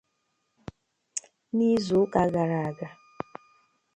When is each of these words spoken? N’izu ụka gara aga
N’izu 1.55 1.95
ụka 2.03 2.21
gara 2.33 2.57
aga 2.67 2.87